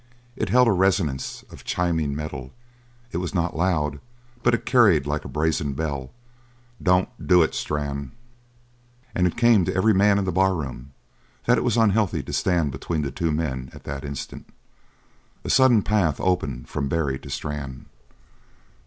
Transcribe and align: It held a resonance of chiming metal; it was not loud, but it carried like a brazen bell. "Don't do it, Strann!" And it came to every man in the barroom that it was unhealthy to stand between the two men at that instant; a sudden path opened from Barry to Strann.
It 0.35 0.49
held 0.49 0.67
a 0.67 0.71
resonance 0.71 1.43
of 1.51 1.63
chiming 1.63 2.15
metal; 2.15 2.51
it 3.11 3.17
was 3.17 3.35
not 3.35 3.55
loud, 3.55 3.99
but 4.41 4.55
it 4.55 4.65
carried 4.65 5.05
like 5.05 5.23
a 5.25 5.29
brazen 5.29 5.73
bell. 5.73 6.09
"Don't 6.81 7.07
do 7.27 7.43
it, 7.43 7.53
Strann!" 7.53 8.11
And 9.13 9.27
it 9.27 9.37
came 9.37 9.63
to 9.65 9.75
every 9.75 9.93
man 9.93 10.17
in 10.17 10.25
the 10.25 10.31
barroom 10.31 10.93
that 11.45 11.59
it 11.59 11.63
was 11.63 11.77
unhealthy 11.77 12.23
to 12.23 12.33
stand 12.33 12.71
between 12.71 13.03
the 13.03 13.11
two 13.11 13.31
men 13.31 13.69
at 13.75 13.83
that 13.83 14.03
instant; 14.03 14.49
a 15.43 15.51
sudden 15.51 15.83
path 15.83 16.19
opened 16.19 16.67
from 16.67 16.89
Barry 16.89 17.19
to 17.19 17.29
Strann. 17.29 17.85